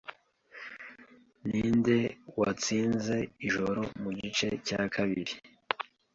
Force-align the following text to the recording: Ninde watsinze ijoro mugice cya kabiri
Ninde 1.47 1.97
watsinze 2.39 3.17
ijoro 3.47 3.81
mugice 4.01 4.47
cya 4.67 4.81
kabiri 4.93 5.33